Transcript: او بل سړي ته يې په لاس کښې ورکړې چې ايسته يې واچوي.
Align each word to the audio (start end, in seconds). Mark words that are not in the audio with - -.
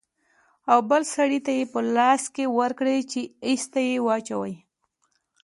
او 0.71 0.79
بل 0.89 1.03
سړي 1.15 1.39
ته 1.45 1.51
يې 1.57 1.65
په 1.73 1.79
لاس 1.95 2.23
کښې 2.35 2.45
ورکړې 2.59 2.97
چې 3.11 3.21
ايسته 3.47 3.79
يې 3.89 3.97
واچوي. 4.07 4.55